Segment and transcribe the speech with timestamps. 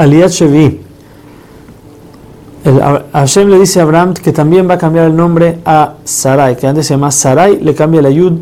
[0.00, 0.80] Aliat Shevi.
[3.12, 6.66] Hashem le dice a Abraham que también va a cambiar el nombre a Sarai, que
[6.66, 8.38] antes se llama Sarai, le cambia la Yud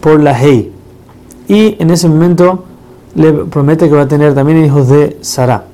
[0.00, 0.70] por la Hei.
[1.48, 2.64] Y en ese momento
[3.16, 5.64] le promete que va a tener también hijos de Sarah.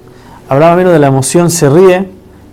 [0.48, 2.08] Abraham, menos de la emoción, se ríe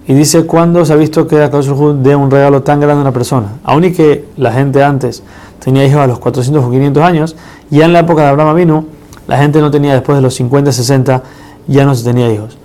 [0.06, 1.70] y dice: ¿Cuándo se ha visto que Akadosh
[2.02, 3.54] de un regalo tan grande a una persona?
[3.64, 5.24] Aún y que la gente antes
[5.64, 7.36] tenía hijos a los 400 o 500 años,
[7.70, 8.86] ya en la época de Abraham vino,
[9.28, 11.24] la gente no tenía después de los 50, 60,
[11.68, 12.58] ya no se tenía hijos.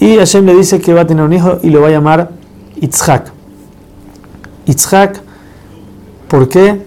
[0.00, 2.30] Y Hashem le dice que va a tener un hijo y lo va a llamar
[2.80, 3.30] Itzhak.
[4.64, 5.20] Itzhak,
[6.26, 6.80] ¿por qué?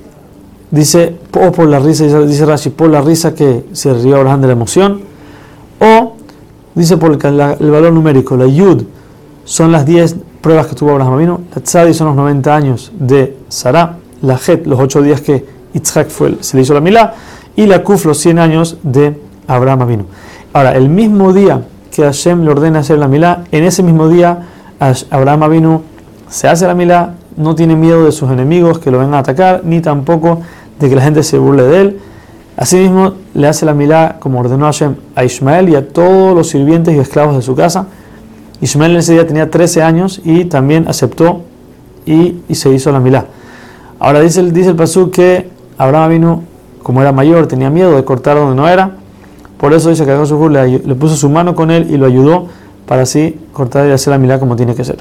[0.72, 4.48] Dice, o por la risa, dice Rashi, por la risa que se rió Abraham de
[4.48, 5.02] la emoción,
[5.80, 6.14] o
[6.74, 8.84] dice por el, valor numérico, la Yud
[9.46, 13.38] son las 10 pruebas que tuvo Abraham vino, la Tzadi son los 90 años de
[13.50, 15.46] Sarah, la Het, los 8 días que
[15.76, 17.14] Itzhak fue, se le hizo la Milá,
[17.56, 20.06] y la Kuf, los 100 años de Abraham vino.
[20.54, 21.62] Ahora, el mismo día
[21.94, 24.40] que Hashem le ordena hacer la milá, en ese mismo día
[25.12, 25.82] Abraham vino,
[26.28, 29.62] se hace la milá, no tiene miedo de sus enemigos que lo vengan a atacar,
[29.64, 30.42] ni tampoco
[30.80, 32.00] de que la gente se burle de él.
[32.58, 36.96] Asimismo, le hace la milá como ordenó Hashem a Ismael y a todos los sirvientes
[36.96, 37.86] y esclavos de su casa.
[38.60, 41.42] Ismael en ese día tenía 13 años y también aceptó
[42.08, 43.26] y, se hizo la milá.
[44.00, 46.44] Ahora dice, dice el pasú que Abraham vino,
[46.82, 49.03] como era mayor, tenía miedo de cortar donde no era
[49.64, 50.12] por eso dice que
[50.50, 52.48] le, le puso su mano con él y lo ayudó
[52.86, 54.98] para así cortar y hacer la milagro como tiene que ser.